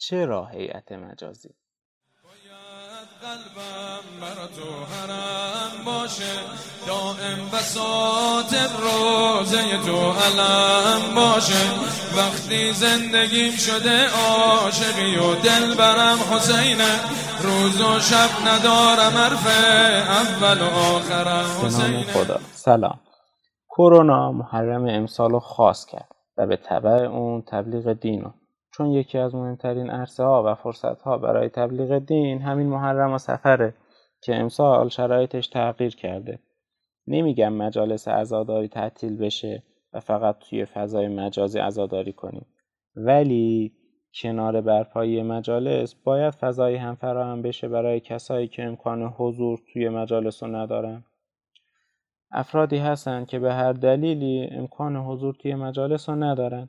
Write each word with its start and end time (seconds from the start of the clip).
چرا 0.00 0.46
هیئت 0.46 0.92
مجازی؟ 0.92 1.50
قلبم 3.22 4.04
برا 4.20 4.46
تو 4.46 4.84
حرم 4.92 5.84
باشه 5.86 6.34
دائم 6.86 7.48
بسات 7.52 8.52
روزه 8.80 9.78
تو 9.86 10.12
علم 10.12 11.14
باشه. 11.14 11.64
وقتی 12.16 12.72
زندگیم 12.72 13.52
شده 13.52 14.08
عاشقی 14.08 15.16
و 15.16 15.34
دل 15.34 15.74
برم 15.74 16.18
حسینه 16.32 16.94
روز 17.42 17.80
و 17.80 18.00
شب 18.00 18.30
ندارم 18.48 19.16
عرف 19.16 19.46
اول 20.08 20.60
و 20.62 20.70
آخرم 20.70 21.66
حسینه. 21.66 22.02
خدا. 22.02 22.40
سلام. 22.52 23.00
کرونا 23.68 24.32
محرم 24.32 24.84
امسال 24.88 25.30
رو 25.30 25.40
خاص 25.40 25.86
کرد 25.86 26.08
و 26.36 26.46
به 26.46 26.56
طبع 26.56 26.90
اون 26.90 27.42
تبلیغ 27.42 27.92
دین 27.92 28.24
چون 28.80 28.90
یکی 28.90 29.18
از 29.18 29.34
مهمترین 29.34 29.90
عرصه 29.90 30.24
ها 30.24 30.42
و 30.46 30.54
فرصت 30.54 31.02
ها 31.02 31.18
برای 31.18 31.48
تبلیغ 31.48 31.98
دین 31.98 32.42
همین 32.42 32.66
محرم 32.66 33.12
و 33.12 33.18
سفره 33.18 33.74
که 34.22 34.36
امسال 34.36 34.88
شرایطش 34.88 35.48
تغییر 35.48 35.96
کرده. 35.96 36.38
نمیگم 37.06 37.52
مجالس 37.52 38.08
عزاداری 38.08 38.68
تعطیل 38.68 39.16
بشه 39.16 39.62
و 39.92 40.00
فقط 40.00 40.38
توی 40.38 40.64
فضای 40.64 41.08
مجازی 41.08 41.58
عزاداری 41.58 42.12
کنیم. 42.12 42.46
ولی 42.96 43.72
کنار 44.22 44.60
برپایی 44.60 45.22
مجالس 45.22 45.94
باید 45.94 46.34
فضایی 46.34 46.76
هم 46.76 46.94
فراهم 46.94 47.42
بشه 47.42 47.68
برای 47.68 48.00
کسایی 48.00 48.48
که 48.48 48.64
امکان 48.64 49.02
حضور 49.02 49.58
توی 49.72 49.88
مجالس 49.88 50.42
رو 50.42 50.56
ندارن. 50.56 51.04
افرادی 52.30 52.78
هستند 52.78 53.26
که 53.26 53.38
به 53.38 53.52
هر 53.52 53.72
دلیلی 53.72 54.48
امکان 54.50 54.96
حضور 54.96 55.34
توی 55.34 55.54
مجالس 55.54 56.08
رو 56.08 56.14
ندارن. 56.14 56.68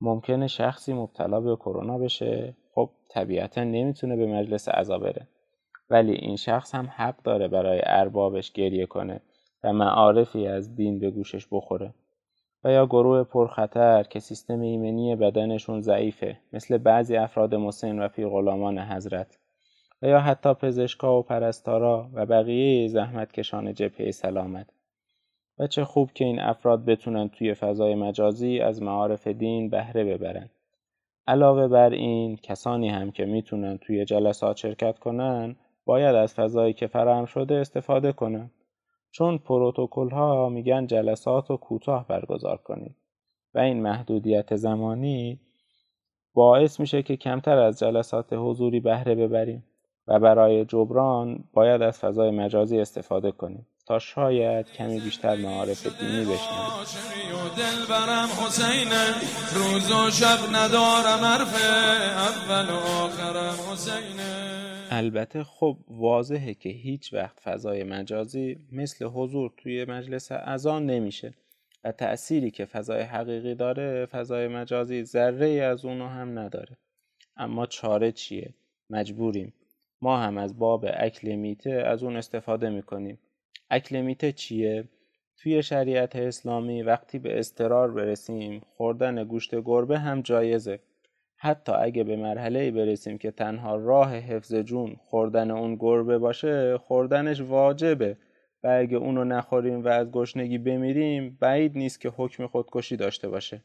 ممکنه 0.00 0.46
شخصی 0.46 0.92
مبتلا 0.92 1.40
به 1.40 1.56
کرونا 1.56 1.98
بشه. 1.98 2.56
خب 2.74 2.90
طبیعتا 3.08 3.64
نمی‌تونه 3.64 4.16
به 4.16 4.26
مجلس 4.26 4.68
عزا 4.68 4.98
بره. 4.98 5.28
ولی 5.90 6.12
این 6.12 6.36
شخص 6.36 6.74
هم 6.74 6.88
حق 6.96 7.22
داره 7.22 7.48
برای 7.48 7.80
اربابش 7.84 8.52
گریه 8.52 8.86
کنه 8.86 9.20
و 9.64 9.72
معارفی 9.72 10.46
از 10.46 10.74
دین 10.74 10.98
به 10.98 11.10
گوشش 11.10 11.46
بخوره. 11.50 11.94
و 12.64 12.72
یا 12.72 12.86
گروه 12.86 13.22
پرخطر 13.24 14.02
که 14.02 14.20
سیستم 14.20 14.60
ایمنی 14.60 15.16
بدنشون 15.16 15.80
ضعیفه 15.80 16.38
مثل 16.52 16.78
بعضی 16.78 17.16
افراد 17.16 17.54
مسن 17.54 17.98
و 17.98 18.08
غلامان 18.08 18.78
حضرت. 18.78 19.38
و 20.02 20.06
یا 20.06 20.20
حتی 20.20 20.54
پزشکا 20.54 21.18
و 21.18 21.22
پرستارا 21.22 22.10
و 22.14 22.26
بقیه 22.26 22.88
زحمتکشان 22.88 23.74
جبهه 23.74 24.10
سلامت. 24.10 24.77
و 25.58 25.66
چه 25.66 25.84
خوب 25.84 26.12
که 26.12 26.24
این 26.24 26.40
افراد 26.40 26.84
بتونن 26.84 27.28
توی 27.28 27.54
فضای 27.54 27.94
مجازی 27.94 28.60
از 28.60 28.82
معارف 28.82 29.26
دین 29.26 29.70
بهره 29.70 30.04
ببرن. 30.04 30.50
علاوه 31.26 31.68
بر 31.68 31.90
این 31.90 32.36
کسانی 32.36 32.88
هم 32.88 33.10
که 33.10 33.24
می‌تونن 33.24 33.78
توی 33.78 34.04
جلسات 34.04 34.56
شرکت 34.56 34.98
کنن 34.98 35.56
باید 35.84 36.14
از 36.14 36.34
فضایی 36.34 36.72
که 36.72 36.86
فراهم 36.86 37.24
شده 37.24 37.54
استفاده 37.54 38.12
کنن. 38.12 38.50
چون 39.10 39.38
پروتکل 39.38 40.10
ها 40.10 40.48
میگن 40.48 40.86
جلسات 40.86 41.50
رو 41.50 41.56
کوتاه 41.56 42.06
برگزار 42.08 42.56
کنید 42.56 42.96
و 43.54 43.58
این 43.58 43.82
محدودیت 43.82 44.56
زمانی 44.56 45.40
باعث 46.34 46.80
میشه 46.80 47.02
که 47.02 47.16
کمتر 47.16 47.58
از 47.58 47.78
جلسات 47.78 48.32
حضوری 48.32 48.80
بهره 48.80 49.14
ببریم 49.14 49.64
و 50.06 50.18
برای 50.20 50.64
جبران 50.64 51.44
باید 51.52 51.82
از 51.82 51.98
فضای 51.98 52.30
مجازی 52.30 52.80
استفاده 52.80 53.32
کنیم. 53.32 53.66
تا 53.88 53.98
شاید 53.98 54.72
کمی 54.72 55.00
بیشتر 55.00 55.36
معارف 55.36 56.00
دینی 56.00 56.24
بشنوید 56.24 57.52
دل 57.56 57.86
برم 57.90 58.28
حسین 58.28 58.88
روز 59.54 59.90
و 59.90 60.10
شب 60.10 60.56
ندارم 60.56 61.24
حرف 61.24 61.64
اول 62.16 62.70
و 62.70 62.76
آخرم 62.76 63.72
حسین 63.72 64.20
البته 64.90 65.44
خب 65.44 65.76
واضحه 65.88 66.54
که 66.54 66.68
هیچ 66.68 67.14
وقت 67.14 67.40
فضای 67.40 67.84
مجازی 67.84 68.58
مثل 68.72 69.04
حضور 69.04 69.52
توی 69.56 69.84
مجلس 69.84 70.32
اذان 70.32 70.86
نمیشه 70.86 71.34
و 71.84 71.92
تأثیری 71.92 72.50
که 72.50 72.64
فضای 72.64 73.02
حقیقی 73.02 73.54
داره 73.54 74.06
فضای 74.06 74.48
مجازی 74.48 75.04
ذره 75.04 75.46
ای 75.46 75.60
از 75.60 75.84
اونو 75.84 76.08
هم 76.08 76.38
نداره. 76.38 76.76
اما 77.36 77.66
چاره 77.66 78.12
چیه؟ 78.12 78.54
مجبوریم. 78.90 79.52
ما 80.02 80.18
هم 80.18 80.38
از 80.38 80.58
باب 80.58 80.86
اکل 80.94 81.34
میته 81.34 81.70
از 81.70 82.02
اون 82.02 82.16
استفاده 82.16 82.70
می‌کنیم. 82.70 83.18
اکل 83.70 84.30
چیه؟ 84.32 84.84
توی 85.36 85.62
شریعت 85.62 86.16
اسلامی 86.16 86.82
وقتی 86.82 87.18
به 87.18 87.38
استرار 87.38 87.90
برسیم 87.90 88.62
خوردن 88.76 89.24
گوشت 89.24 89.54
گربه 89.54 89.98
هم 89.98 90.22
جایزه. 90.22 90.78
حتی 91.36 91.72
اگه 91.72 92.04
به 92.04 92.16
مرحله 92.16 92.70
برسیم 92.70 93.18
که 93.18 93.30
تنها 93.30 93.76
راه 93.76 94.14
حفظ 94.16 94.54
جون 94.54 94.96
خوردن 95.06 95.50
اون 95.50 95.76
گربه 95.76 96.18
باشه 96.18 96.78
خوردنش 96.78 97.40
واجبه. 97.40 98.16
و 98.62 98.68
اگه 98.68 98.96
اونو 98.96 99.24
نخوریم 99.24 99.84
و 99.84 99.88
از 99.88 100.10
گشنگی 100.10 100.58
بمیریم 100.58 101.38
بعید 101.40 101.78
نیست 101.78 102.00
که 102.00 102.12
حکم 102.16 102.46
خودکشی 102.46 102.96
داشته 102.96 103.28
باشه. 103.28 103.62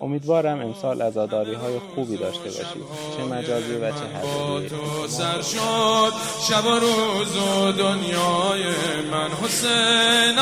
امیدوارم 0.00 0.60
امسال 0.60 1.02
عزاداری 1.02 1.54
های 1.54 1.78
خوبی 1.94 2.16
داشته 2.16 2.44
باشید 2.44 2.82
چه 3.16 3.24
مجازی 3.24 3.74
و 3.74 3.90
چه 3.90 3.96
حضوری. 3.96 4.68
تو 4.68 5.08
سر 5.08 5.42
شد 5.42 6.12
شب 6.48 6.66
و 6.66 6.78
روز 6.78 7.36
و 7.36 7.72
دنیای 7.72 8.64
من. 9.10 9.30
حسین 9.30 10.38